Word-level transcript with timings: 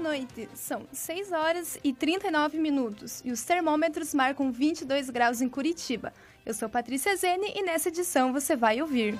noite. 0.00 0.48
São 0.54 0.86
6 0.90 1.30
horas 1.30 1.78
e 1.84 1.92
39 1.92 2.58
minutos 2.58 3.20
e 3.24 3.30
os 3.30 3.42
termômetros 3.42 4.14
marcam 4.14 4.50
22 4.50 5.10
graus 5.10 5.40
em 5.40 5.48
Curitiba. 5.48 6.12
Eu 6.44 6.54
sou 6.54 6.68
Patrícia 6.68 7.14
Zene 7.14 7.52
e 7.54 7.62
nessa 7.62 7.88
edição 7.88 8.32
você 8.32 8.56
vai 8.56 8.80
ouvir. 8.80 9.16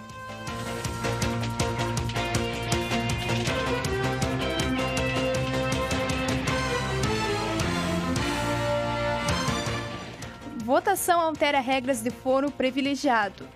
Votação 10.64 11.20
altera 11.20 11.60
regras 11.60 12.00
de 12.00 12.10
foro 12.10 12.50
privilegiado. 12.50 13.46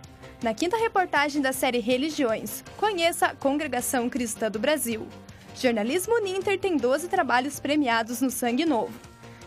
Na 0.43 0.53
quinta 0.53 0.77
reportagem 0.77 1.41
da 1.41 1.53
série 1.53 1.79
Religiões, 1.79 2.63
conheça 2.77 3.27
a 3.27 3.35
Congregação 3.35 4.11
Cristã 4.11 4.51
do 4.51 4.59
Brasil. 4.59 5.07
Jornalismo 5.55 6.19
Ninter 6.19 6.59
tem 6.59 6.77
12 6.77 7.09
trabalhos 7.09 7.61
premiados 7.61 8.21
no 8.21 8.31
Sangue 8.31 8.65
Novo. 8.65 8.93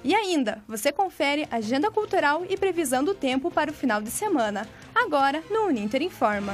E 0.04 0.16
ainda, 0.16 0.64
você 0.68 0.92
confere 0.92 1.48
agenda 1.52 1.92
cultural 1.92 2.46
e 2.50 2.56
previsão 2.56 3.04
do 3.04 3.14
tempo 3.14 3.52
para 3.52 3.72
o 3.72 3.74
final 3.74 4.02
de 4.02 4.10
semana, 4.10 4.68
agora 4.96 5.44
no 5.50 5.68
Uninter 5.68 6.02
Informa. 6.02 6.54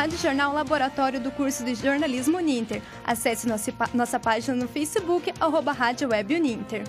Rádio 0.00 0.16
Jornal 0.16 0.54
Laboratório 0.54 1.20
do 1.20 1.30
curso 1.30 1.62
de 1.62 1.74
Jornalismo 1.74 2.38
Uninter. 2.38 2.80
Acesse 3.04 3.46
nossa, 3.46 3.70
nossa 3.92 4.18
página 4.18 4.56
no 4.56 4.66
Facebook, 4.66 5.30
arroba 5.38 5.72
Rádio 5.72 6.08
Web 6.08 6.36
Uninter. 6.36 6.84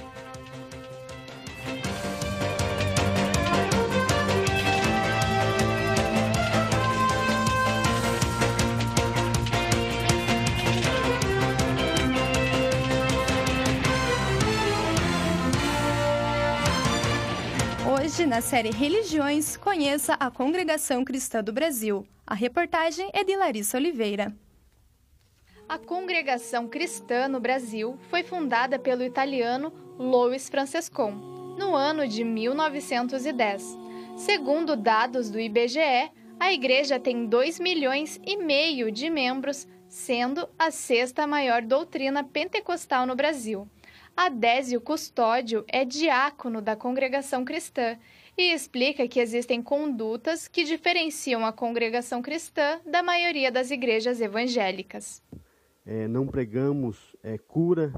Hoje, 17.85 18.25
na 18.25 18.39
série 18.39 18.71
Religiões, 18.71 19.57
conheça 19.57 20.13
a 20.13 20.31
Congregação 20.31 21.03
Cristã 21.03 21.43
do 21.43 21.51
Brasil. 21.51 22.07
A 22.31 22.33
reportagem 22.33 23.09
é 23.11 23.25
de 23.25 23.35
Larissa 23.35 23.75
Oliveira. 23.75 24.33
A 25.67 25.77
Congregação 25.77 26.65
Cristã 26.65 27.27
no 27.27 27.41
Brasil 27.41 27.99
foi 28.09 28.23
fundada 28.23 28.79
pelo 28.79 29.03
italiano 29.03 29.73
Louis 29.99 30.47
Francescon 30.47 31.11
no 31.59 31.75
ano 31.75 32.07
de 32.07 32.23
1910. 32.23 33.77
Segundo 34.15 34.77
dados 34.77 35.29
do 35.29 35.41
IBGE, 35.41 36.09
a 36.39 36.53
igreja 36.53 36.97
tem 36.97 37.25
2 37.25 37.59
milhões 37.59 38.17
e 38.25 38.38
meio 38.38 38.89
de 38.93 39.09
membros, 39.09 39.67
sendo 39.89 40.47
a 40.57 40.71
sexta 40.71 41.27
maior 41.27 41.61
doutrina 41.61 42.23
pentecostal 42.23 43.05
no 43.05 43.13
Brasil. 43.13 43.67
Adésio 44.16 44.79
Custódio 44.79 45.66
é 45.67 45.83
diácono 45.83 46.61
da 46.61 46.77
congregação 46.77 47.43
cristã 47.43 47.97
e 48.37 48.53
explica 48.53 49.07
que 49.07 49.19
existem 49.19 49.61
condutas 49.61 50.47
que 50.47 50.63
diferenciam 50.63 51.45
a 51.45 51.51
congregação 51.51 52.22
cristã 52.22 52.79
da 52.85 53.03
maioria 53.03 53.51
das 53.51 53.72
igrejas 53.72 54.22
evangélicas. 54.22 55.22
É, 55.85 56.07
não 56.07 56.28
pregamos 56.28 57.16
é, 57.23 57.38
cura 57.38 57.94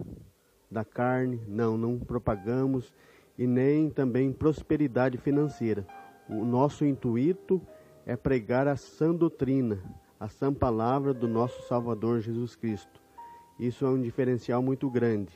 da 0.69 0.83
carne, 0.83 1.41
não, 1.47 1.77
não 1.77 1.99
propagamos 1.99 2.93
e 3.37 3.45
nem 3.45 3.89
também 3.89 4.31
prosperidade 4.31 5.17
financeira. 5.17 5.85
O 6.27 6.45
nosso 6.45 6.85
intuito 6.85 7.61
é 8.05 8.15
pregar 8.15 8.67
a 8.67 8.75
sã 8.75 9.13
doutrina, 9.13 9.81
a 10.19 10.27
sã 10.27 10.53
palavra 10.53 11.13
do 11.13 11.27
nosso 11.27 11.67
Salvador 11.67 12.21
Jesus 12.21 12.55
Cristo. 12.55 13.01
Isso 13.59 13.85
é 13.85 13.89
um 13.89 14.01
diferencial 14.01 14.61
muito 14.61 14.89
grande. 14.89 15.31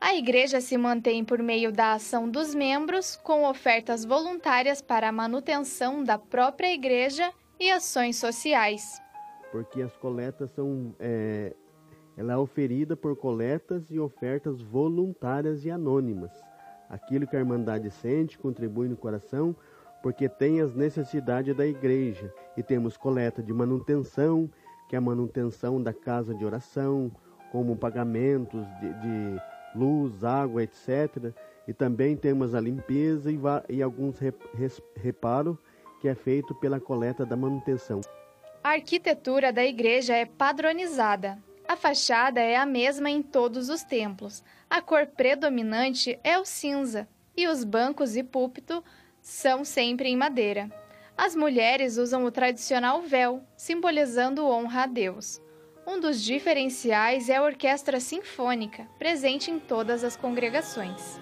A 0.00 0.14
igreja 0.14 0.60
se 0.60 0.78
mantém 0.78 1.24
por 1.24 1.42
meio 1.42 1.72
da 1.72 1.94
ação 1.94 2.30
dos 2.30 2.54
membros, 2.54 3.16
com 3.16 3.44
ofertas 3.44 4.04
voluntárias 4.04 4.80
para 4.80 5.08
a 5.08 5.12
manutenção 5.12 6.04
da 6.04 6.16
própria 6.16 6.72
igreja 6.72 7.32
e 7.58 7.68
ações 7.68 8.16
sociais. 8.16 9.02
Porque 9.50 9.82
as 9.82 9.96
coletas 9.96 10.52
são. 10.52 10.94
É, 11.00 11.52
ela 12.16 12.32
é 12.32 12.36
oferida 12.36 12.96
por 12.96 13.16
coletas 13.16 13.90
e 13.90 13.98
ofertas 13.98 14.62
voluntárias 14.62 15.64
e 15.64 15.70
anônimas. 15.70 16.30
Aquilo 16.88 17.26
que 17.26 17.36
a 17.36 17.40
Irmandade 17.40 17.90
sente, 17.90 18.38
contribui 18.38 18.88
no 18.88 18.96
coração, 18.96 19.54
porque 20.00 20.28
tem 20.28 20.60
as 20.60 20.74
necessidades 20.74 21.56
da 21.56 21.66
igreja. 21.66 22.32
E 22.56 22.62
temos 22.62 22.96
coleta 22.96 23.42
de 23.42 23.52
manutenção, 23.52 24.48
que 24.88 24.94
é 24.94 24.98
a 24.98 25.02
manutenção 25.02 25.82
da 25.82 25.92
casa 25.92 26.34
de 26.34 26.44
oração, 26.44 27.10
como 27.50 27.76
pagamentos 27.76 28.64
de, 28.80 28.92
de 29.00 29.40
luz, 29.78 30.24
água, 30.24 30.62
etc. 30.62 31.32
E 31.66 31.72
também 31.72 32.16
temos 32.16 32.54
a 32.54 32.60
limpeza 32.60 33.30
e, 33.30 33.38
e 33.68 33.82
alguns 33.82 34.18
reparos 34.96 35.56
que 36.00 36.08
é 36.08 36.14
feito 36.14 36.54
pela 36.54 36.80
coleta 36.80 37.24
da 37.24 37.36
manutenção. 37.36 38.00
A 38.62 38.70
arquitetura 38.70 39.52
da 39.52 39.64
igreja 39.64 40.14
é 40.14 40.26
padronizada. 40.26 41.38
A 41.66 41.76
fachada 41.76 42.40
é 42.40 42.56
a 42.56 42.64
mesma 42.64 43.10
em 43.10 43.22
todos 43.22 43.68
os 43.68 43.82
templos. 43.82 44.42
A 44.70 44.80
cor 44.80 45.06
predominante 45.06 46.18
é 46.24 46.38
o 46.38 46.44
cinza 46.44 47.06
e 47.36 47.46
os 47.46 47.62
bancos 47.62 48.16
e 48.16 48.22
púlpito 48.22 48.82
são 49.20 49.64
sempre 49.64 50.08
em 50.08 50.16
madeira. 50.16 50.70
As 51.16 51.34
mulheres 51.34 51.96
usam 51.96 52.24
o 52.24 52.30
tradicional 52.30 53.02
véu, 53.02 53.42
simbolizando 53.56 54.46
honra 54.46 54.84
a 54.84 54.86
Deus. 54.86 55.40
Um 55.90 55.98
dos 55.98 56.22
diferenciais 56.22 57.30
é 57.30 57.36
a 57.36 57.42
orquestra 57.42 57.98
sinfônica, 57.98 58.86
presente 58.98 59.50
em 59.50 59.58
todas 59.58 60.04
as 60.04 60.18
congregações. 60.18 61.18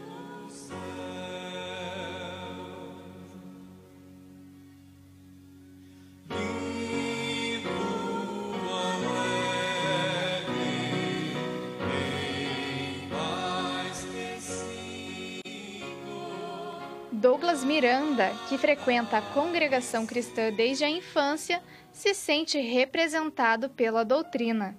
Douglas 17.46 17.62
Miranda, 17.62 18.32
que 18.48 18.58
frequenta 18.58 19.18
a 19.18 19.22
congregação 19.22 20.04
cristã 20.04 20.52
desde 20.52 20.82
a 20.82 20.90
infância, 20.90 21.62
se 21.92 22.12
sente 22.12 22.58
representado 22.58 23.68
pela 23.70 24.04
doutrina. 24.04 24.76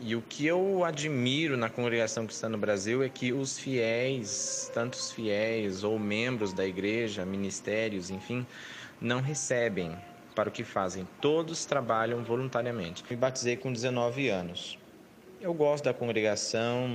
E 0.00 0.16
o 0.16 0.20
que 0.20 0.44
eu 0.44 0.84
admiro 0.84 1.56
na 1.56 1.70
congregação 1.70 2.26
cristã 2.26 2.48
no 2.48 2.58
Brasil 2.58 3.00
é 3.00 3.08
que 3.08 3.32
os 3.32 3.60
fiéis, 3.60 4.68
tantos 4.74 5.12
fiéis 5.12 5.84
ou 5.84 6.00
membros 6.00 6.52
da 6.52 6.66
igreja, 6.66 7.24
ministérios, 7.24 8.10
enfim, 8.10 8.44
não 9.00 9.20
recebem 9.20 9.96
para 10.34 10.48
o 10.48 10.52
que 10.52 10.64
fazem. 10.64 11.06
Todos 11.20 11.64
trabalham 11.64 12.24
voluntariamente. 12.24 13.04
Me 13.08 13.14
batizei 13.14 13.56
com 13.56 13.72
19 13.72 14.28
anos. 14.28 14.76
Eu 15.40 15.54
gosto 15.54 15.84
da 15.84 15.94
congregação, 15.94 16.88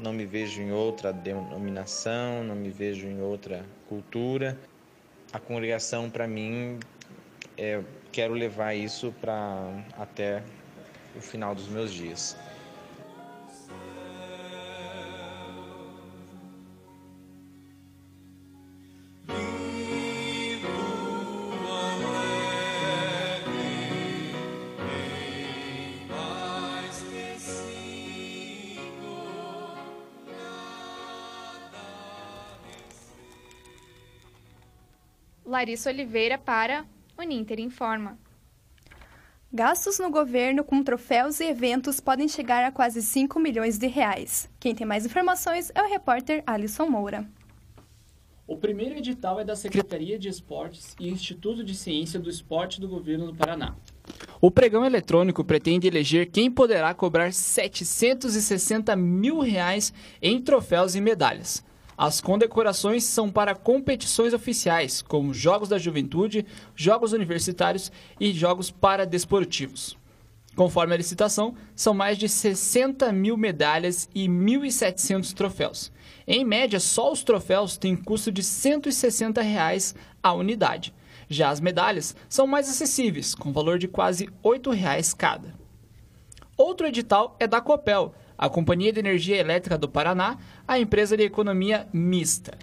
não 0.00 0.12
me 0.12 0.24
vejo 0.24 0.62
em 0.62 0.70
outra 0.70 1.12
denominação, 1.12 2.44
não 2.44 2.54
me 2.54 2.70
vejo 2.70 3.08
em 3.08 3.20
outra 3.20 3.64
cultura. 3.88 4.56
A 5.32 5.40
congregação, 5.40 6.08
para 6.08 6.28
mim, 6.28 6.78
é 7.58 7.82
quero 8.12 8.34
levar 8.34 8.74
isso 8.74 9.12
para 9.20 9.84
até 9.98 10.40
o 11.16 11.20
final 11.20 11.52
dos 11.52 11.66
meus 11.66 11.92
dias. 11.92 12.36
Larissa 35.50 35.90
Oliveira 35.90 36.38
para 36.38 36.84
Uninter 37.18 37.58
informa. 37.58 38.16
Gastos 39.52 39.98
no 39.98 40.08
governo 40.08 40.62
com 40.62 40.80
troféus 40.80 41.40
e 41.40 41.44
eventos 41.44 41.98
podem 41.98 42.28
chegar 42.28 42.64
a 42.64 42.70
quase 42.70 43.02
5 43.02 43.40
milhões 43.40 43.76
de 43.76 43.88
reais. 43.88 44.48
Quem 44.60 44.76
tem 44.76 44.86
mais 44.86 45.04
informações 45.04 45.72
é 45.74 45.82
o 45.82 45.88
repórter 45.88 46.44
Alisson 46.46 46.86
Moura. 46.86 47.28
O 48.46 48.56
primeiro 48.56 48.96
edital 48.96 49.40
é 49.40 49.44
da 49.44 49.56
Secretaria 49.56 50.16
de 50.16 50.28
Esportes 50.28 50.94
e 51.00 51.08
Instituto 51.08 51.64
de 51.64 51.74
Ciência 51.74 52.20
do 52.20 52.30
Esporte 52.30 52.80
do 52.80 52.86
Governo 52.86 53.26
do 53.26 53.34
Paraná. 53.34 53.74
O 54.40 54.52
pregão 54.52 54.84
eletrônico 54.84 55.42
pretende 55.42 55.88
eleger 55.88 56.30
quem 56.30 56.48
poderá 56.48 56.94
cobrar 56.94 57.32
760 57.32 58.94
mil 58.94 59.40
reais 59.40 59.92
em 60.22 60.40
troféus 60.40 60.94
e 60.94 61.00
medalhas. 61.00 61.68
As 62.02 62.18
condecorações 62.18 63.04
são 63.04 63.30
para 63.30 63.54
competições 63.54 64.32
oficiais, 64.32 65.02
como 65.02 65.34
Jogos 65.34 65.68
da 65.68 65.76
Juventude, 65.76 66.46
Jogos 66.74 67.12
Universitários 67.12 67.92
e 68.18 68.32
Jogos 68.32 68.70
Paradesportivos. 68.70 69.98
Conforme 70.56 70.94
a 70.94 70.96
licitação, 70.96 71.54
são 71.76 71.92
mais 71.92 72.16
de 72.16 72.26
60 72.26 73.12
mil 73.12 73.36
medalhas 73.36 74.08
e 74.14 74.26
1.700 74.26 75.34
troféus. 75.34 75.92
Em 76.26 76.42
média, 76.42 76.80
só 76.80 77.12
os 77.12 77.22
troféus 77.22 77.76
têm 77.76 77.94
custo 77.94 78.32
de 78.32 78.42
160 78.42 79.42
reais 79.42 79.94
a 80.22 80.32
unidade. 80.32 80.94
Já 81.28 81.50
as 81.50 81.60
medalhas 81.60 82.16
são 82.30 82.46
mais 82.46 82.66
acessíveis, 82.66 83.34
com 83.34 83.52
valor 83.52 83.78
de 83.78 83.86
quase 83.86 84.26
8 84.42 84.70
reais 84.70 85.12
cada. 85.12 85.54
Outro 86.56 86.86
edital 86.86 87.36
é 87.38 87.46
da 87.46 87.60
Copel, 87.60 88.14
a 88.40 88.48
Companhia 88.48 88.90
de 88.90 88.98
Energia 88.98 89.36
Elétrica 89.36 89.76
do 89.76 89.86
Paraná, 89.86 90.38
a 90.66 90.78
empresa 90.78 91.14
de 91.14 91.22
economia 91.22 91.86
mista. 91.92 92.56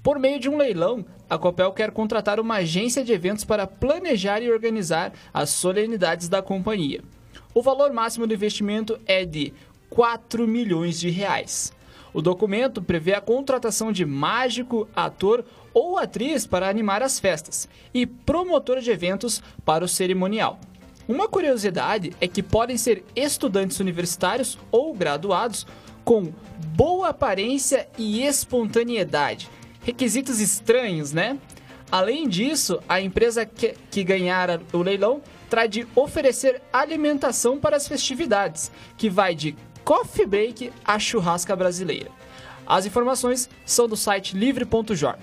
Por 0.00 0.16
meio 0.16 0.38
de 0.38 0.48
um 0.48 0.56
leilão, 0.56 1.04
a 1.28 1.36
Copel 1.36 1.72
quer 1.72 1.90
contratar 1.90 2.38
uma 2.38 2.58
agência 2.58 3.02
de 3.02 3.12
eventos 3.12 3.42
para 3.42 3.66
planejar 3.66 4.40
e 4.42 4.52
organizar 4.52 5.12
as 5.32 5.50
solenidades 5.50 6.28
da 6.28 6.40
companhia. 6.40 7.02
O 7.52 7.62
valor 7.62 7.92
máximo 7.92 8.28
do 8.28 8.34
investimento 8.34 8.96
é 9.06 9.24
de 9.24 9.52
4 9.90 10.46
milhões 10.46 11.00
de 11.00 11.10
reais. 11.10 11.72
O 12.12 12.22
documento 12.22 12.80
prevê 12.80 13.14
a 13.14 13.20
contratação 13.20 13.90
de 13.90 14.06
mágico, 14.06 14.88
ator 14.94 15.44
ou 15.72 15.98
atriz 15.98 16.46
para 16.46 16.68
animar 16.68 17.02
as 17.02 17.18
festas 17.18 17.68
e 17.92 18.06
promotor 18.06 18.78
de 18.78 18.92
eventos 18.92 19.42
para 19.64 19.84
o 19.84 19.88
cerimonial. 19.88 20.60
Uma 21.06 21.28
curiosidade 21.28 22.12
é 22.20 22.26
que 22.26 22.42
podem 22.42 22.78
ser 22.78 23.04
estudantes 23.14 23.78
universitários 23.78 24.58
ou 24.70 24.94
graduados 24.94 25.66
com 26.04 26.32
boa 26.74 27.08
aparência 27.08 27.88
e 27.98 28.22
espontaneidade. 28.22 29.50
Requisitos 29.82 30.40
estranhos, 30.40 31.12
né? 31.12 31.38
Além 31.92 32.26
disso, 32.26 32.80
a 32.88 33.00
empresa 33.00 33.44
que, 33.44 33.74
que 33.90 34.02
ganhar 34.02 34.60
o 34.72 34.78
leilão 34.78 35.20
terá 35.48 35.66
de 35.66 35.86
oferecer 35.94 36.62
alimentação 36.72 37.58
para 37.58 37.76
as 37.76 37.86
festividades, 37.86 38.72
que 38.96 39.10
vai 39.10 39.34
de 39.34 39.54
coffee 39.84 40.26
break 40.26 40.72
a 40.84 40.98
churrasca 40.98 41.54
brasileira. 41.54 42.10
As 42.66 42.86
informações 42.86 43.48
são 43.64 43.86
do 43.86 43.96
site 43.96 44.36
livre.jor. 44.36 45.16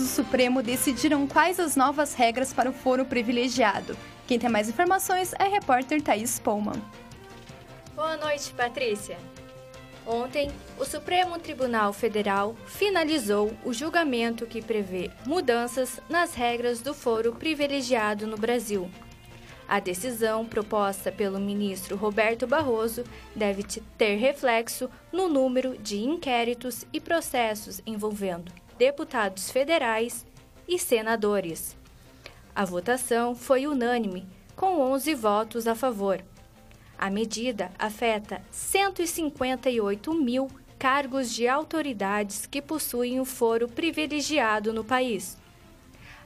do 0.00 0.06
Supremo 0.06 0.62
decidiram 0.62 1.26
quais 1.26 1.60
as 1.60 1.76
novas 1.76 2.14
regras 2.14 2.54
para 2.54 2.70
o 2.70 2.72
foro 2.72 3.04
privilegiado. 3.04 3.94
Quem 4.26 4.38
tem 4.38 4.48
mais 4.48 4.68
informações 4.68 5.34
é 5.38 5.44
a 5.44 5.48
repórter 5.48 6.00
Thaís 6.00 6.38
Pullman. 6.38 6.82
Boa 7.94 8.16
noite, 8.16 8.50
Patrícia. 8.54 9.18
Ontem, 10.06 10.50
o 10.78 10.86
Supremo 10.86 11.38
Tribunal 11.38 11.92
Federal 11.92 12.56
finalizou 12.66 13.52
o 13.62 13.74
julgamento 13.74 14.46
que 14.46 14.62
prevê 14.62 15.10
mudanças 15.26 16.00
nas 16.08 16.34
regras 16.34 16.80
do 16.80 16.94
foro 16.94 17.34
privilegiado 17.34 18.26
no 18.26 18.38
Brasil. 18.38 18.90
A 19.68 19.78
decisão 19.80 20.46
proposta 20.46 21.12
pelo 21.12 21.38
ministro 21.38 21.94
Roberto 21.94 22.46
Barroso 22.46 23.04
deve 23.36 23.62
ter 23.98 24.16
reflexo 24.16 24.88
no 25.12 25.28
número 25.28 25.76
de 25.76 25.98
inquéritos 25.98 26.86
e 26.90 26.98
processos 26.98 27.82
envolvendo 27.86 28.50
deputados 28.80 29.50
federais 29.50 30.24
e 30.66 30.78
senadores. 30.78 31.76
A 32.56 32.64
votação 32.64 33.34
foi 33.34 33.66
unânime, 33.66 34.26
com 34.56 34.80
11 34.80 35.14
votos 35.16 35.66
a 35.66 35.74
favor. 35.74 36.24
A 36.96 37.10
medida 37.10 37.70
afeta 37.78 38.40
158 38.50 40.14
mil 40.14 40.50
cargos 40.78 41.30
de 41.30 41.46
autoridades 41.46 42.46
que 42.46 42.62
possuem 42.62 43.20
o 43.20 43.26
foro 43.26 43.68
privilegiado 43.68 44.72
no 44.72 44.82
país. 44.82 45.36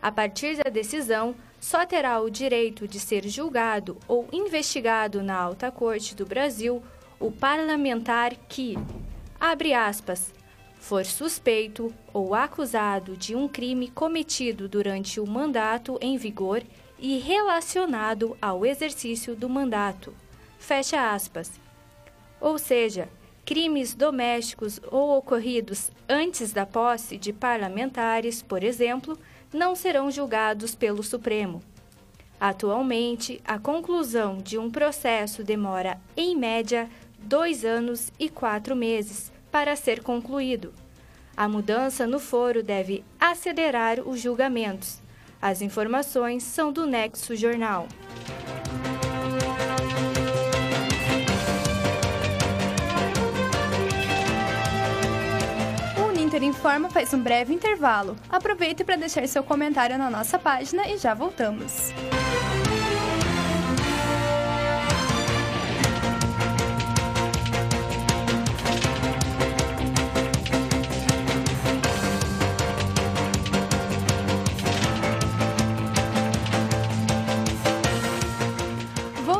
A 0.00 0.12
partir 0.12 0.56
da 0.56 0.70
decisão, 0.70 1.34
só 1.58 1.84
terá 1.84 2.20
o 2.20 2.30
direito 2.30 2.86
de 2.86 3.00
ser 3.00 3.26
julgado 3.28 3.98
ou 4.06 4.28
investigado 4.32 5.24
na 5.24 5.34
Alta 5.34 5.72
Corte 5.72 6.14
do 6.14 6.24
Brasil 6.24 6.80
o 7.18 7.32
parlamentar 7.32 8.32
que, 8.48 8.78
abre 9.40 9.74
aspas, 9.74 10.32
for 10.84 11.06
suspeito 11.06 11.94
ou 12.12 12.34
acusado 12.34 13.16
de 13.16 13.34
um 13.34 13.48
crime 13.48 13.88
cometido 13.88 14.68
durante 14.68 15.18
o 15.18 15.26
mandato 15.26 15.96
em 15.98 16.18
vigor 16.18 16.62
e 16.98 17.18
relacionado 17.18 18.36
ao 18.40 18.66
exercício 18.66 19.34
do 19.34 19.48
mandato 19.48 20.14
Fecha 20.58 21.12
aspas. 21.12 21.50
Ou 22.38 22.58
seja, 22.58 23.08
crimes 23.46 23.94
domésticos 23.94 24.78
ou 24.90 25.16
ocorridos 25.16 25.90
antes 26.06 26.52
da 26.52 26.66
posse 26.66 27.16
de 27.16 27.32
parlamentares, 27.32 28.42
por 28.42 28.62
exemplo, 28.62 29.18
não 29.52 29.74
serão 29.74 30.10
julgados 30.10 30.74
pelo 30.74 31.02
Supremo. 31.02 31.62
Atualmente, 32.38 33.40
a 33.42 33.58
conclusão 33.58 34.36
de 34.36 34.58
um 34.58 34.70
processo 34.70 35.42
demora, 35.42 35.98
em 36.14 36.36
média, 36.36 36.90
dois 37.18 37.64
anos 37.64 38.12
e 38.18 38.28
quatro 38.28 38.76
meses 38.76 39.33
para 39.54 39.76
ser 39.76 40.02
concluído. 40.02 40.74
A 41.36 41.48
mudança 41.48 42.08
no 42.08 42.18
foro 42.18 42.60
deve 42.60 43.04
acelerar 43.20 44.00
os 44.00 44.20
julgamentos. 44.20 45.00
As 45.40 45.62
informações 45.62 46.42
são 46.42 46.72
do 46.72 46.84
Nexo 46.84 47.36
Jornal. 47.36 47.86
Inter 56.18 56.42
Informa 56.42 56.90
faz 56.90 57.14
um 57.14 57.22
breve 57.22 57.54
intervalo. 57.54 58.16
Aproveite 58.28 58.82
para 58.82 58.96
deixar 58.96 59.28
seu 59.28 59.44
comentário 59.44 59.96
na 59.96 60.10
nossa 60.10 60.36
página 60.36 60.88
e 60.88 60.98
já 60.98 61.14
voltamos. 61.14 61.92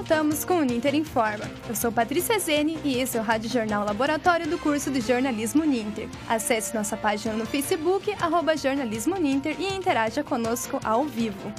Voltamos 0.06 0.44
com 0.44 0.58
o 0.58 0.62
Ninter 0.62 0.94
Informa. 0.94 1.50
Eu 1.66 1.74
sou 1.74 1.90
Patrícia 1.90 2.38
Zene 2.38 2.78
e 2.84 2.98
esse 2.98 3.16
é 3.16 3.20
o 3.22 3.24
Rádio 3.24 3.48
Jornal 3.48 3.86
Laboratório 3.86 4.46
do 4.46 4.58
curso 4.58 4.90
de 4.90 5.00
Jornalismo 5.00 5.64
Ninter. 5.64 6.10
Acesse 6.28 6.74
nossa 6.74 6.94
página 6.94 7.34
no 7.34 7.46
Facebook, 7.46 8.14
arroba 8.20 8.54
Jornalismo 8.54 9.16
Ninter 9.16 9.56
e 9.58 9.74
interaja 9.74 10.22
conosco 10.22 10.78
ao 10.84 11.06
vivo. 11.06 11.50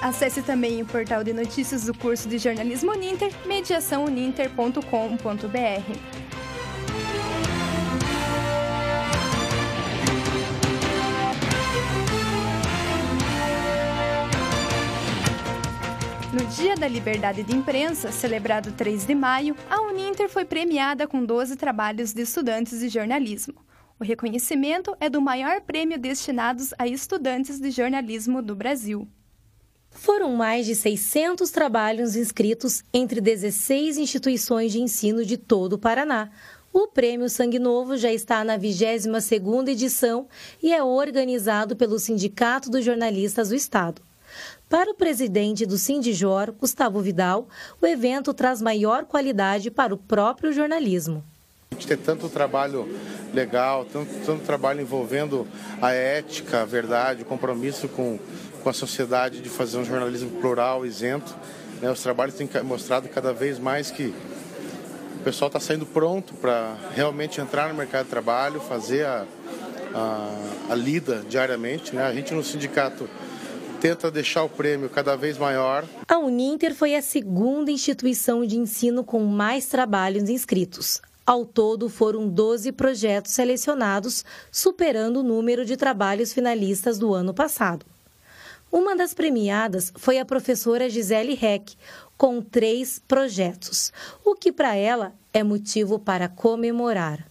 Acesse 0.00 0.40
também 0.40 0.80
o 0.80 0.86
portal 0.86 1.22
de 1.22 1.34
notícias 1.34 1.84
do 1.84 1.92
curso 1.92 2.26
de 2.26 2.38
Jornalismo 2.38 2.94
Ninter, 2.94 3.30
mediaçãouninter.com.br. 3.44 6.25
No 16.32 16.44
Dia 16.44 16.74
da 16.74 16.88
Liberdade 16.88 17.44
de 17.44 17.54
Imprensa, 17.54 18.10
celebrado 18.10 18.72
3 18.72 19.06
de 19.06 19.14
maio, 19.14 19.56
a 19.70 19.80
Uninter 19.80 20.28
foi 20.28 20.44
premiada 20.44 21.06
com 21.06 21.24
12 21.24 21.54
trabalhos 21.54 22.12
de 22.12 22.22
estudantes 22.22 22.80
de 22.80 22.88
jornalismo. 22.88 23.54
O 23.98 24.04
reconhecimento 24.04 24.94
é 24.98 25.08
do 25.08 25.20
maior 25.20 25.60
prêmio 25.60 25.98
destinado 25.98 26.62
a 26.78 26.86
estudantes 26.86 27.60
de 27.60 27.70
jornalismo 27.70 28.42
do 28.42 28.56
Brasil. 28.56 29.08
Foram 29.90 30.34
mais 30.34 30.66
de 30.66 30.74
600 30.74 31.50
trabalhos 31.50 32.16
inscritos 32.16 32.82
entre 32.92 33.20
16 33.20 33.96
instituições 33.96 34.72
de 34.72 34.80
ensino 34.80 35.24
de 35.24 35.36
todo 35.36 35.74
o 35.74 35.78
Paraná. 35.78 36.28
O 36.72 36.88
Prêmio 36.88 37.30
Sangue 37.30 37.60
Novo 37.60 37.96
já 37.96 38.12
está 38.12 38.42
na 38.44 38.58
22ª 38.58 39.68
edição 39.68 40.26
e 40.60 40.72
é 40.72 40.82
organizado 40.82 41.76
pelo 41.76 41.98
Sindicato 42.00 42.68
dos 42.68 42.84
Jornalistas 42.84 43.48
do 43.48 43.54
Estado. 43.54 44.05
Para 44.68 44.90
o 44.90 44.94
presidente 44.94 45.64
do 45.64 45.78
Sindijor, 45.78 46.52
Gustavo 46.52 47.00
Vidal, 47.00 47.46
o 47.80 47.86
evento 47.86 48.34
traz 48.34 48.60
maior 48.60 49.04
qualidade 49.04 49.70
para 49.70 49.94
o 49.94 49.96
próprio 49.96 50.52
jornalismo. 50.52 51.22
A 51.70 51.74
gente 51.76 51.86
tem 51.86 51.96
tanto 51.96 52.28
trabalho 52.28 52.88
legal, 53.32 53.84
tanto, 53.84 54.12
tanto 54.26 54.42
trabalho 54.42 54.80
envolvendo 54.80 55.46
a 55.80 55.92
ética, 55.92 56.62
a 56.62 56.64
verdade, 56.64 57.22
o 57.22 57.24
compromisso 57.24 57.86
com, 57.86 58.18
com 58.60 58.68
a 58.68 58.72
sociedade 58.72 59.40
de 59.40 59.48
fazer 59.48 59.78
um 59.78 59.84
jornalismo 59.84 60.30
plural, 60.40 60.84
isento. 60.84 61.32
Né? 61.80 61.88
Os 61.88 62.02
trabalhos 62.02 62.34
têm 62.34 62.48
mostrado 62.64 63.08
cada 63.08 63.32
vez 63.32 63.60
mais 63.60 63.92
que 63.92 64.12
o 65.20 65.22
pessoal 65.22 65.46
está 65.46 65.60
saindo 65.60 65.86
pronto 65.86 66.34
para 66.34 66.74
realmente 66.92 67.40
entrar 67.40 67.68
no 67.68 67.74
mercado 67.76 68.06
de 68.06 68.10
trabalho, 68.10 68.60
fazer 68.60 69.06
a, 69.06 69.24
a, 69.94 70.72
a 70.72 70.74
lida 70.74 71.22
diariamente. 71.28 71.94
Né? 71.94 72.02
A 72.02 72.12
gente 72.12 72.34
no 72.34 72.42
sindicato 72.42 73.08
tenta 73.76 74.10
deixar 74.10 74.42
o 74.42 74.48
prêmio 74.48 74.88
cada 74.88 75.16
vez 75.16 75.38
maior. 75.38 75.84
A 76.08 76.18
Uninter 76.18 76.74
foi 76.74 76.94
a 76.94 77.02
segunda 77.02 77.70
instituição 77.70 78.44
de 78.44 78.56
ensino 78.56 79.04
com 79.04 79.24
mais 79.24 79.66
trabalhos 79.66 80.28
inscritos. 80.28 81.00
Ao 81.24 81.44
todo, 81.44 81.88
foram 81.88 82.28
12 82.28 82.72
projetos 82.72 83.32
selecionados, 83.32 84.24
superando 84.50 85.18
o 85.18 85.22
número 85.22 85.64
de 85.64 85.76
trabalhos 85.76 86.32
finalistas 86.32 86.98
do 86.98 87.12
ano 87.12 87.34
passado. 87.34 87.84
Uma 88.70 88.96
das 88.96 89.14
premiadas 89.14 89.92
foi 89.96 90.18
a 90.18 90.24
professora 90.24 90.88
Gisele 90.88 91.34
Reck, 91.34 91.76
com 92.16 92.40
três 92.40 93.00
projetos, 93.06 93.92
o 94.24 94.34
que 94.34 94.50
para 94.50 94.74
ela 94.74 95.12
é 95.32 95.42
motivo 95.42 95.98
para 95.98 96.28
comemorar 96.28 97.26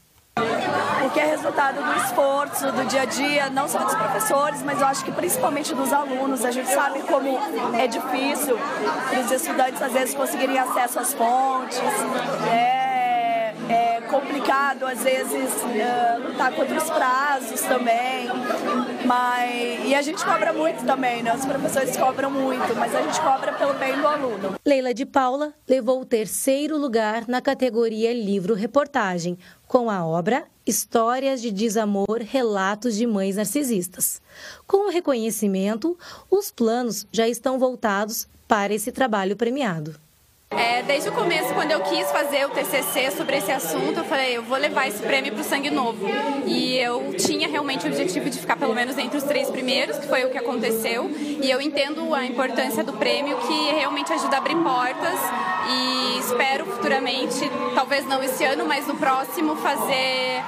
porque 1.02 1.20
é 1.20 1.26
resultado 1.26 1.82
do 1.82 1.94
esforço, 2.04 2.72
do 2.72 2.86
dia 2.86 3.02
a 3.02 3.06
dia, 3.06 3.50
não 3.50 3.68
só 3.68 3.80
dos 3.80 3.96
professores, 3.96 4.62
mas 4.64 4.82
eu 4.82 4.88
acho 4.88 5.04
que 5.04 5.12
principalmente 5.12 5.74
dos 5.74 5.94
alunos. 5.94 6.44
A 6.44 6.52
gente 6.52 6.70
sabe 6.70 7.02
como 7.04 7.40
é 7.78 7.88
difícil 7.88 8.58
os 9.24 9.32
estudantes, 9.32 9.82
às 9.82 9.92
vezes, 9.92 10.16
conseguirem 10.16 10.58
acesso 10.58 11.00
às 11.00 11.14
fontes. 11.14 11.80
É, 12.52 12.85
é 13.70 14.02
complicado, 14.02 14.86
às 14.86 15.04
vezes, 15.04 15.52
uh, 15.64 16.28
lutar 16.28 16.54
contra 16.54 16.78
os 16.78 16.90
prazos 16.90 17.62
também. 17.62 18.28
Mas, 19.06 19.86
e 19.88 19.96
a 19.96 20.02
gente 20.02 20.24
cobra 20.24 20.54
muito 20.54 20.86
também, 20.86 21.24
né? 21.24 21.36
Os 21.36 21.46
professores 21.46 21.96
cobram 21.96 22.32
muito, 22.32 22.76
mas 22.76 22.94
a 22.96 23.02
gente 23.02 23.20
cobra 23.22 23.54
pelo 23.54 23.74
bem 23.76 24.00
do 24.00 24.08
aluno. 24.08 24.56
Leila 24.66 24.94
de 24.94 25.06
Paula 25.06 25.54
levou 25.68 26.02
o 26.02 26.06
terceiro 26.06 26.78
lugar 26.78 27.28
na 27.28 27.42
categoria 27.42 28.14
livro-reportagem, 28.14 29.38
com 29.68 29.90
a 29.90 30.06
obra 30.06 30.46
Histórias 30.66 31.42
de 31.42 31.52
Desamor 31.52 32.20
Relatos 32.22 32.96
de 32.96 33.06
Mães 33.06 33.36
Narcisistas. 33.36 34.22
Com 34.66 34.88
o 34.88 34.92
reconhecimento, 34.92 35.98
os 36.30 36.52
planos 36.52 37.06
já 37.12 37.28
estão 37.28 37.60
voltados 37.60 38.28
para 38.48 38.74
esse 38.74 38.92
trabalho 38.92 39.36
premiado. 39.36 40.05
É, 40.52 40.84
desde 40.84 41.10
o 41.10 41.12
começo, 41.12 41.54
quando 41.54 41.72
eu 41.72 41.82
quis 41.82 42.10
fazer 42.12 42.46
o 42.46 42.50
TCC 42.50 43.12
sobre 43.12 43.38
esse 43.38 43.52
assunto, 43.52 43.98
eu 44.00 44.04
falei, 44.06 44.38
eu 44.38 44.44
vou 44.44 44.58
levar 44.58 44.88
esse 44.88 45.02
prêmio 45.02 45.34
para 45.34 45.42
o 45.42 45.44
Sangue 45.44 45.70
Novo. 45.70 46.06
E 46.46 46.78
eu 46.78 47.14
tinha 47.18 47.48
realmente 47.48 47.86
o 47.86 47.90
objetivo 47.90 48.30
de 48.30 48.40
ficar 48.40 48.56
pelo 48.56 48.74
menos 48.74 48.98
entre 48.98 49.18
os 49.18 49.24
três 49.24 49.50
primeiros, 49.50 49.98
que 49.98 50.08
foi 50.08 50.24
o 50.24 50.30
que 50.30 50.38
aconteceu. 50.38 51.10
E 51.10 51.50
eu 51.50 51.60
entendo 51.60 52.14
a 52.14 52.26
importância 52.26 52.84
do 52.84 52.94
prêmio, 52.94 53.38
que 53.40 53.72
realmente 53.74 54.14
ajuda 54.14 54.36
a 54.36 54.40
abrir 54.40 54.56
portas. 54.58 55.20
E 55.68 56.20
espero 56.20 56.66
futuramente, 56.68 57.50
talvez 57.74 58.06
não 58.06 58.24
esse 58.24 58.44
ano, 58.46 58.66
mas 58.66 58.88
no 58.88 58.96
próximo, 58.96 59.56
fazer 59.56 60.44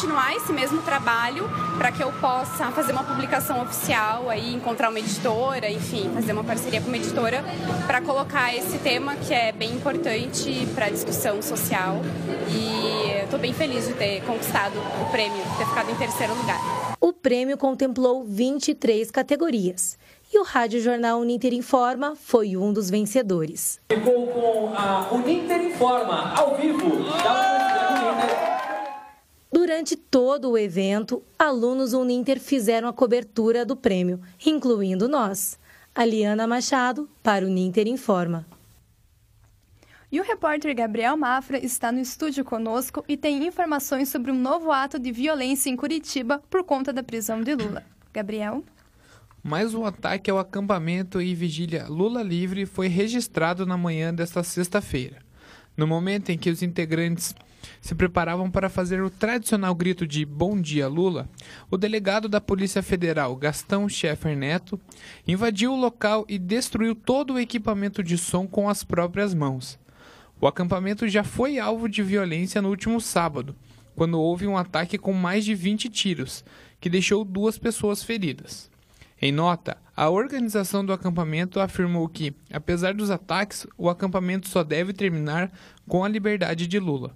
continuar 0.00 0.34
esse 0.34 0.50
mesmo 0.50 0.80
trabalho 0.80 1.46
para 1.76 1.92
que 1.92 2.02
eu 2.02 2.10
possa 2.12 2.70
fazer 2.70 2.92
uma 2.92 3.04
publicação 3.04 3.60
oficial 3.60 4.30
aí, 4.30 4.54
encontrar 4.54 4.88
uma 4.88 4.98
editora, 4.98 5.70
enfim, 5.70 6.10
fazer 6.14 6.32
uma 6.32 6.42
parceria 6.42 6.80
com 6.80 6.88
uma 6.88 6.96
editora 6.96 7.44
para 7.86 8.00
colocar 8.00 8.56
esse 8.56 8.78
tema 8.78 9.14
que 9.16 9.34
é 9.34 9.52
bem 9.52 9.72
importante 9.72 10.66
para 10.74 10.86
a 10.86 10.88
discussão 10.88 11.42
social 11.42 12.00
e 12.48 13.24
estou 13.24 13.38
bem 13.38 13.52
feliz 13.52 13.88
de 13.88 13.92
ter 13.92 14.22
conquistado 14.22 14.72
o 15.02 15.10
prêmio, 15.10 15.42
ter 15.58 15.66
ficado 15.66 15.90
em 15.90 15.94
terceiro 15.96 16.34
lugar. 16.34 16.96
O 16.98 17.12
prêmio 17.12 17.58
contemplou 17.58 18.24
23 18.24 19.10
categorias 19.10 19.98
e 20.32 20.38
o 20.38 20.44
Rádio 20.44 20.80
Jornal 20.80 21.20
Uninter 21.20 21.52
Informa 21.52 22.14
foi 22.16 22.56
um 22.56 22.72
dos 22.72 22.88
vencedores. 22.88 23.78
Ficou 23.92 24.28
com 24.28 24.72
a 24.74 25.12
Uninter 25.12 25.60
Informa, 25.60 26.32
ao 26.34 26.56
vivo, 26.56 26.88
da 27.22 27.32
Uninter. 27.34 27.69
Durante 29.60 29.94
todo 29.94 30.52
o 30.52 30.56
evento, 30.56 31.22
alunos 31.38 31.92
Uninter 31.92 32.40
fizeram 32.40 32.88
a 32.88 32.94
cobertura 32.94 33.62
do 33.62 33.76
prêmio, 33.76 34.18
incluindo 34.46 35.06
nós. 35.06 35.58
Aliana 35.94 36.46
Machado, 36.46 37.06
para 37.22 37.44
o 37.44 37.48
Uninter 37.48 37.86
Informa. 37.86 38.46
E 40.10 40.18
o 40.18 40.24
repórter 40.24 40.74
Gabriel 40.74 41.14
Mafra 41.14 41.62
está 41.62 41.92
no 41.92 42.00
estúdio 42.00 42.42
conosco 42.42 43.04
e 43.06 43.18
tem 43.18 43.46
informações 43.46 44.08
sobre 44.08 44.30
um 44.30 44.40
novo 44.40 44.72
ato 44.72 44.98
de 44.98 45.12
violência 45.12 45.68
em 45.68 45.76
Curitiba 45.76 46.42
por 46.48 46.64
conta 46.64 46.90
da 46.90 47.02
prisão 47.02 47.42
de 47.42 47.54
Lula. 47.54 47.84
Gabriel? 48.14 48.64
Mais 49.42 49.74
um 49.74 49.84
ataque 49.84 50.30
ao 50.30 50.38
acampamento 50.38 51.20
e 51.20 51.34
vigília 51.34 51.86
Lula 51.86 52.22
Livre 52.22 52.64
foi 52.64 52.88
registrado 52.88 53.66
na 53.66 53.76
manhã 53.76 54.14
desta 54.14 54.42
sexta-feira. 54.42 55.18
No 55.80 55.86
momento 55.86 56.28
em 56.28 56.36
que 56.36 56.50
os 56.50 56.62
integrantes 56.62 57.34
se 57.80 57.94
preparavam 57.94 58.50
para 58.50 58.68
fazer 58.68 59.02
o 59.02 59.08
tradicional 59.08 59.74
grito 59.74 60.06
de 60.06 60.26
Bom 60.26 60.60
Dia 60.60 60.86
Lula, 60.86 61.26
o 61.70 61.78
delegado 61.78 62.28
da 62.28 62.38
Polícia 62.38 62.82
Federal, 62.82 63.34
Gastão 63.34 63.88
Scheffer 63.88 64.36
Neto, 64.36 64.78
invadiu 65.26 65.72
o 65.72 65.80
local 65.80 66.26
e 66.28 66.38
destruiu 66.38 66.94
todo 66.94 67.32
o 67.32 67.38
equipamento 67.38 68.02
de 68.02 68.18
som 68.18 68.46
com 68.46 68.68
as 68.68 68.84
próprias 68.84 69.32
mãos. 69.32 69.78
O 70.38 70.46
acampamento 70.46 71.08
já 71.08 71.24
foi 71.24 71.58
alvo 71.58 71.88
de 71.88 72.02
violência 72.02 72.60
no 72.60 72.68
último 72.68 73.00
sábado, 73.00 73.56
quando 73.96 74.20
houve 74.20 74.46
um 74.46 74.58
ataque 74.58 74.98
com 74.98 75.14
mais 75.14 75.46
de 75.46 75.54
20 75.54 75.88
tiros, 75.88 76.44
que 76.78 76.90
deixou 76.90 77.24
duas 77.24 77.56
pessoas 77.56 78.04
feridas. 78.04 78.70
Em 79.22 79.30
nota, 79.30 79.76
a 79.94 80.08
organização 80.08 80.82
do 80.82 80.94
acampamento 80.94 81.60
afirmou 81.60 82.08
que, 82.08 82.34
apesar 82.50 82.94
dos 82.94 83.10
ataques, 83.10 83.66
o 83.76 83.90
acampamento 83.90 84.48
só 84.48 84.64
deve 84.64 84.94
terminar 84.94 85.52
com 85.86 86.02
a 86.02 86.08
liberdade 86.08 86.66
de 86.66 86.78
Lula. 86.78 87.14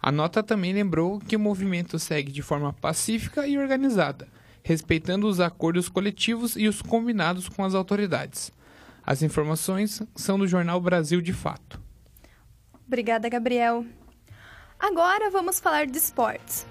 A 0.00 0.12
nota 0.12 0.42
também 0.42 0.74
lembrou 0.74 1.18
que 1.18 1.36
o 1.36 1.40
movimento 1.40 1.98
segue 1.98 2.30
de 2.30 2.42
forma 2.42 2.74
pacífica 2.74 3.46
e 3.46 3.58
organizada, 3.58 4.28
respeitando 4.62 5.26
os 5.26 5.40
acordos 5.40 5.88
coletivos 5.88 6.54
e 6.54 6.68
os 6.68 6.82
combinados 6.82 7.48
com 7.48 7.64
as 7.64 7.74
autoridades. 7.74 8.52
As 9.02 9.22
informações 9.22 10.02
são 10.14 10.38
do 10.38 10.46
jornal 10.46 10.78
Brasil 10.82 11.22
de 11.22 11.32
Fato. 11.32 11.80
Obrigada, 12.86 13.26
Gabriel. 13.28 13.86
Agora 14.78 15.30
vamos 15.30 15.58
falar 15.58 15.86
de 15.86 15.96
esportes. 15.96 16.66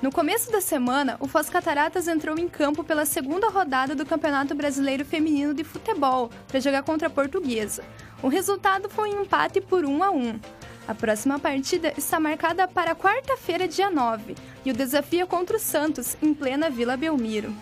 No 0.00 0.12
começo 0.12 0.52
da 0.52 0.60
semana, 0.60 1.16
o 1.18 1.26
Foz 1.26 1.50
Cataratas 1.50 2.06
entrou 2.06 2.38
em 2.38 2.46
campo 2.46 2.84
pela 2.84 3.04
segunda 3.04 3.48
rodada 3.48 3.96
do 3.96 4.06
Campeonato 4.06 4.54
Brasileiro 4.54 5.04
Feminino 5.04 5.52
de 5.52 5.64
Futebol 5.64 6.30
para 6.46 6.60
jogar 6.60 6.84
contra 6.84 7.08
a 7.08 7.10
Portuguesa. 7.10 7.82
O 8.22 8.28
resultado 8.28 8.88
foi 8.88 9.12
um 9.12 9.22
empate 9.22 9.60
por 9.60 9.84
1 9.84 10.04
a 10.04 10.10
1. 10.12 10.40
A 10.86 10.94
próxima 10.94 11.36
partida 11.40 11.92
está 11.98 12.20
marcada 12.20 12.68
para 12.68 12.94
quarta-feira, 12.94 13.66
dia 13.66 13.90
9, 13.90 14.36
e 14.64 14.70
o 14.70 14.74
desafio 14.74 15.22
é 15.22 15.26
contra 15.26 15.56
o 15.56 15.60
Santos, 15.60 16.16
em 16.22 16.32
plena 16.32 16.70
Vila 16.70 16.96
Belmiro. 16.96 17.52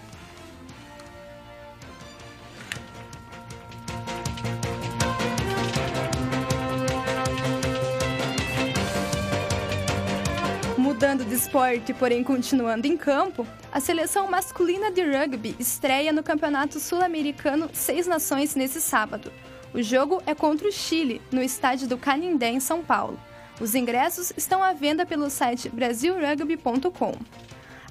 Esporte, 11.36 11.92
porém 11.92 12.24
continuando 12.24 12.86
em 12.86 12.96
campo, 12.96 13.46
a 13.70 13.78
seleção 13.78 14.28
masculina 14.28 14.90
de 14.90 15.02
rugby 15.02 15.54
estreia 15.58 16.12
no 16.12 16.22
Campeonato 16.22 16.80
Sul-Americano 16.80 17.68
Seis 17.72 18.06
Nações 18.06 18.54
nesse 18.54 18.80
sábado. 18.80 19.30
O 19.74 19.82
jogo 19.82 20.22
é 20.26 20.34
contra 20.34 20.66
o 20.66 20.72
Chile, 20.72 21.20
no 21.30 21.42
estádio 21.42 21.86
do 21.86 21.98
Canindé, 21.98 22.48
em 22.48 22.60
São 22.60 22.82
Paulo. 22.82 23.20
Os 23.60 23.74
ingressos 23.74 24.32
estão 24.36 24.62
à 24.62 24.72
venda 24.72 25.04
pelo 25.04 25.28
site 25.28 25.68
brasilrugby.com. 25.68 27.12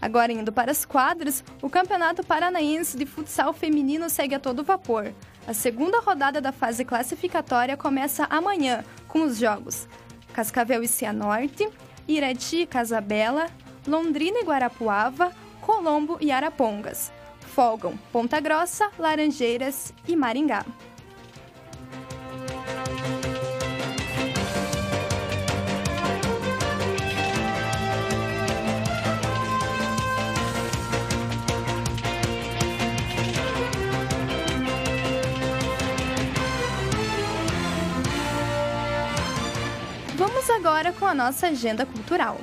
Agora 0.01 0.31
indo 0.31 0.51
para 0.51 0.71
as 0.71 0.83
quadras, 0.83 1.43
o 1.61 1.69
Campeonato 1.69 2.25
Paranaense 2.25 2.97
de 2.97 3.05
Futsal 3.05 3.53
Feminino 3.53 4.09
segue 4.09 4.35
a 4.35 4.39
todo 4.39 4.63
vapor. 4.63 5.13
A 5.47 5.53
segunda 5.53 5.99
rodada 5.99 6.41
da 6.41 6.51
fase 6.51 6.83
classificatória 6.83 7.77
começa 7.77 8.25
amanhã, 8.29 8.83
com 9.07 9.21
os 9.23 9.37
jogos 9.37 9.87
Cascavel 10.33 10.83
e 10.83 10.87
Cianorte, 10.87 11.69
Irati 12.07 12.65
Casabela, 12.65 13.47
Londrina 13.88 14.39
e 14.39 14.43
Guarapuava, 14.43 15.31
Colombo 15.62 16.17
e 16.21 16.31
Arapongas. 16.31 17.12
Folgam 17.39 17.97
Ponta 18.12 18.39
Grossa, 18.39 18.91
Laranjeiras 19.00 19.93
e 20.07 20.15
Maringá. 20.15 20.65
Agora 40.75 40.91
com 40.91 41.05
a 41.05 41.13
nossa 41.13 41.48
agenda 41.48 41.86
cultural. 41.86 42.38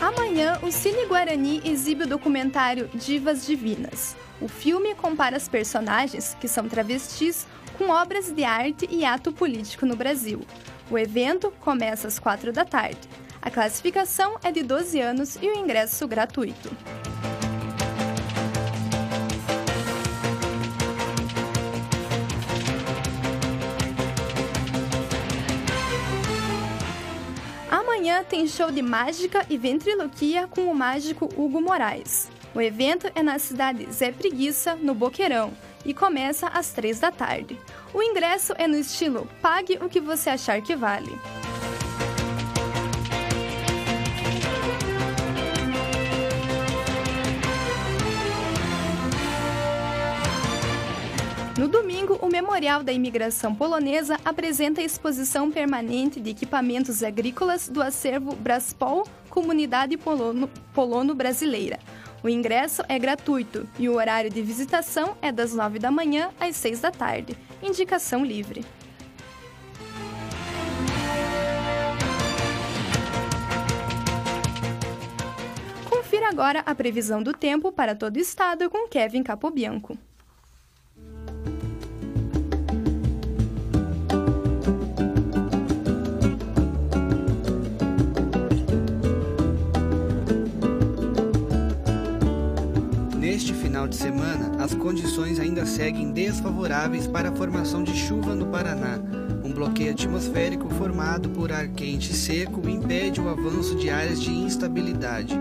Amanhã, 0.00 0.56
o 0.62 0.70
Cine 0.70 1.06
Guarani 1.06 1.60
exibe 1.64 2.04
o 2.04 2.06
documentário 2.06 2.88
Divas 2.94 3.44
Divinas. 3.44 4.14
O 4.40 4.46
filme 4.46 4.94
compara 4.94 5.36
as 5.36 5.48
personagens, 5.48 6.36
que 6.40 6.46
são 6.46 6.68
travestis, 6.68 7.44
com 7.76 7.88
obras 7.88 8.30
de 8.30 8.44
arte 8.44 8.86
e 8.88 9.04
ato 9.04 9.32
político 9.32 9.84
no 9.84 9.96
Brasil. 9.96 10.46
O 10.92 10.98
evento 10.98 11.50
começa 11.58 12.06
às 12.06 12.18
4 12.18 12.52
da 12.52 12.66
tarde. 12.66 13.00
A 13.40 13.50
classificação 13.50 14.36
é 14.44 14.52
de 14.52 14.62
12 14.62 15.00
anos 15.00 15.36
e 15.36 15.48
o 15.48 15.58
ingresso 15.58 16.06
gratuito. 16.06 16.70
Amanhã 27.70 28.22
tem 28.22 28.46
show 28.46 28.70
de 28.70 28.82
mágica 28.82 29.46
e 29.48 29.56
ventriloquia 29.56 30.46
com 30.46 30.66
o 30.66 30.74
mágico 30.74 31.24
Hugo 31.34 31.62
Moraes. 31.62 32.28
O 32.54 32.60
evento 32.60 33.10
é 33.14 33.22
na 33.22 33.38
cidade 33.38 33.90
Zé 33.90 34.12
Preguiça, 34.12 34.74
no 34.74 34.94
Boqueirão, 34.94 35.54
e 35.84 35.92
começa 35.92 36.48
às 36.48 36.72
3 36.72 37.00
da 37.00 37.10
tarde. 37.10 37.58
O 37.92 38.02
ingresso 38.02 38.54
é 38.58 38.66
no 38.66 38.76
estilo 38.76 39.28
Pague 39.40 39.78
o 39.80 39.88
que 39.88 40.00
você 40.00 40.30
achar 40.30 40.60
que 40.62 40.74
vale. 40.76 41.18
No 51.62 51.68
domingo, 51.68 52.18
o 52.20 52.26
Memorial 52.26 52.82
da 52.82 52.92
Imigração 52.92 53.54
Polonesa 53.54 54.18
apresenta 54.24 54.80
a 54.80 54.84
exposição 54.84 55.48
permanente 55.48 56.18
de 56.18 56.30
equipamentos 56.30 57.04
agrícolas 57.04 57.68
do 57.68 57.80
acervo 57.80 58.34
Braspol 58.34 59.06
Comunidade 59.30 59.96
Polono, 59.96 60.50
Polono 60.74 61.14
Brasileira. 61.14 61.78
O 62.24 62.28
ingresso 62.28 62.84
é 62.88 63.00
gratuito 63.00 63.68
e 63.76 63.88
o 63.88 63.96
horário 63.96 64.30
de 64.30 64.40
visitação 64.42 65.16
é 65.20 65.32
das 65.32 65.52
9 65.52 65.80
da 65.80 65.90
manhã 65.90 66.30
às 66.38 66.54
6 66.54 66.80
da 66.80 66.92
tarde. 66.92 67.36
Indicação 67.60 68.24
livre. 68.24 68.64
Confira 75.90 76.28
agora 76.28 76.60
a 76.64 76.74
previsão 76.76 77.20
do 77.20 77.32
tempo 77.32 77.72
para 77.72 77.96
todo 77.96 78.16
o 78.16 78.20
estado 78.20 78.70
com 78.70 78.86
Kevin 78.86 79.24
Capobianco. 79.24 79.98
Final 93.72 93.88
de 93.88 93.96
semana, 93.96 94.62
as 94.62 94.74
condições 94.74 95.40
ainda 95.40 95.64
seguem 95.64 96.12
desfavoráveis 96.12 97.06
para 97.06 97.30
a 97.30 97.32
formação 97.32 97.82
de 97.82 97.94
chuva 97.94 98.34
no 98.34 98.48
Paraná. 98.48 99.00
Um 99.42 99.50
bloqueio 99.50 99.92
atmosférico 99.92 100.68
formado 100.74 101.30
por 101.30 101.50
ar 101.50 101.66
quente 101.68 102.12
e 102.12 102.14
seco 102.14 102.68
impede 102.68 103.18
o 103.18 103.30
avanço 103.30 103.74
de 103.76 103.88
áreas 103.88 104.20
de 104.20 104.30
instabilidade. 104.30 105.40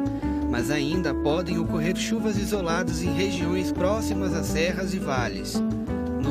Mas 0.50 0.72
ainda 0.72 1.14
podem 1.14 1.60
ocorrer 1.60 1.98
chuvas 1.98 2.38
isoladas 2.38 3.04
em 3.04 3.14
regiões 3.14 3.70
próximas 3.70 4.34
às 4.34 4.46
serras 4.46 4.94
e 4.94 5.00
vales. 5.00 5.62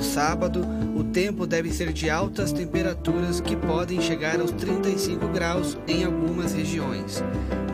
No 0.00 0.06
sábado, 0.06 0.66
o 0.96 1.04
tempo 1.04 1.46
deve 1.46 1.70
ser 1.70 1.92
de 1.92 2.08
altas 2.08 2.52
temperaturas 2.52 3.38
que 3.38 3.54
podem 3.54 4.00
chegar 4.00 4.40
aos 4.40 4.50
35 4.50 5.28
graus 5.28 5.76
em 5.86 6.04
algumas 6.04 6.54
regiões. 6.54 7.22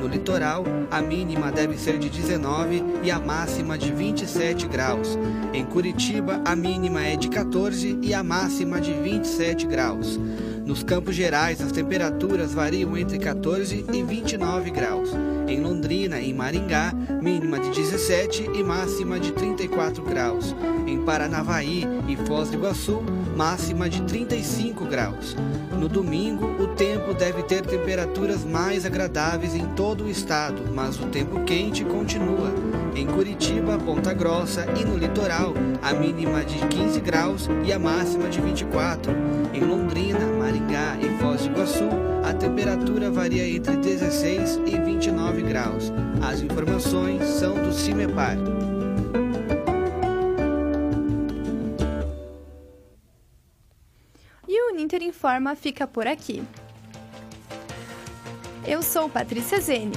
No 0.01 0.09
litoral, 0.09 0.65
a 0.91 1.01
mínima 1.01 1.53
deve 1.53 1.79
ser 1.79 2.01
de 2.01 2.11
19 2.11 2.83
e 3.05 3.12
a 3.12 3.21
máxima 3.21 3.79
de 3.79 3.93
27 3.93 4.67
graus. 4.67 5.17
Em 5.55 5.65
Curitiba, 5.65 6.43
a 6.45 6.57
mínima 6.57 7.01
é 7.01 7.15
de 7.15 7.29
14 7.29 7.97
e 8.03 8.12
a 8.12 8.25
máxima 8.25 8.81
de 8.81 8.93
27 8.93 9.65
graus. 9.65 10.19
Nos 10.67 10.83
Campos 10.83 11.15
Gerais, 11.15 11.61
as 11.61 11.71
temperaturas 11.71 12.53
variam 12.53 12.97
entre 12.97 13.21
14 13.21 13.87
e 13.93 14.03
29 14.03 14.73
graus. 14.73 15.11
Em 15.49 15.61
Londrina 15.61 16.21
e 16.21 16.35
Maringá, 16.35 16.93
mínima 17.23 17.61
de 17.61 17.71
17 17.71 18.51
e 18.55 18.63
máxima 18.65 19.21
de 19.21 19.33
34 19.33 20.03
graus. 20.03 20.55
Em 20.87 21.01
Paranavaí 21.03 21.85
e 22.09 22.17
Foz 22.17 22.51
do 22.51 22.57
Iguaçu, 22.57 23.03
máxima 23.37 23.89
de 23.89 24.03
35 24.03 24.85
graus. 24.87 25.37
No 25.79 25.89
domingo, 25.89 26.47
o 26.61 26.69
tempo 26.69 27.15
deve 27.15 27.45
ter 27.45 27.65
temperaturas 27.65 28.45
mais 28.45 28.85
agradáveis 28.85 29.55
em 29.55 29.67
todo 29.75 30.05
o 30.05 30.11
estado, 30.11 30.63
mas 30.75 30.99
o 30.99 31.07
tempo 31.07 31.45
quente 31.45 31.85
continua. 31.85 32.53
Em 32.97 33.07
Curitiba, 33.07 33.77
Ponta 33.77 34.15
Grossa 34.15 34.65
e 34.75 34.83
no 34.83 34.97
litoral, 34.97 35.53
a 35.83 35.93
mínima 35.93 36.43
de 36.43 36.59
15 36.67 36.99
graus 37.01 37.47
e 37.63 37.71
a 37.71 37.79
máxima 37.79 38.27
de 38.31 38.41
24. 38.41 39.13
Em 39.53 39.61
Londrina, 39.61 40.25
Maringá 40.39 40.97
e 40.99 41.19
Foz 41.19 41.43
do 41.43 41.49
Iguaçu, 41.49 41.91
a 42.25 42.33
temperatura 42.33 43.11
varia 43.11 43.47
entre 43.47 43.77
16 43.77 44.61
e 44.65 44.81
29 44.81 45.43
graus. 45.43 45.93
As 46.27 46.41
informações 46.41 47.23
são 47.23 47.55
do 47.63 47.71
CIMEPAR. 47.71 48.39
E 54.49 54.63
o 54.63 54.73
Uninter 54.73 55.03
Informa 55.03 55.55
fica 55.55 55.87
por 55.87 56.07
aqui. 56.07 56.43
Eu 58.67 58.83
sou 58.83 59.07
Patrícia 59.11 59.61
Zene. 59.61 59.93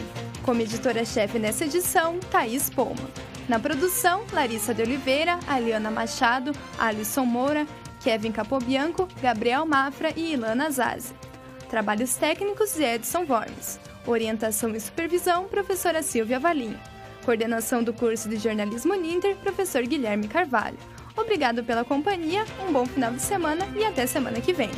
Como 0.49 0.63
editora-chefe 0.63 1.37
nessa 1.37 1.65
edição, 1.65 2.17
Thaís 2.31 2.71
Poma. 2.71 3.07
Na 3.47 3.59
produção, 3.59 4.23
Larissa 4.33 4.73
de 4.73 4.81
Oliveira, 4.81 5.39
Aliana 5.47 5.91
Machado, 5.91 6.53
Alisson 6.79 7.23
Moura, 7.23 7.67
Kevin 8.01 8.31
Capobianco, 8.31 9.07
Gabriel 9.21 9.63
Mafra 9.67 10.11
e 10.15 10.33
Ilana 10.33 10.71
Zazi. 10.71 11.13
Trabalhos 11.69 12.15
técnicos 12.15 12.73
de 12.73 12.83
Edson 12.83 13.27
Worms. 13.29 13.79
Orientação 14.07 14.75
e 14.75 14.79
supervisão, 14.79 15.43
professora 15.43 16.01
Silvia 16.01 16.39
Valim. 16.39 16.75
Coordenação 17.23 17.83
do 17.83 17.93
curso 17.93 18.27
de 18.27 18.37
jornalismo 18.37 18.95
Ninter, 18.95 19.35
professor 19.35 19.83
Guilherme 19.83 20.27
Carvalho. 20.27 20.79
Obrigado 21.15 21.63
pela 21.63 21.85
companhia, 21.85 22.43
um 22.67 22.73
bom 22.73 22.87
final 22.87 23.11
de 23.11 23.21
semana 23.21 23.67
e 23.75 23.85
até 23.85 24.07
semana 24.07 24.41
que 24.41 24.51
vem. 24.51 24.71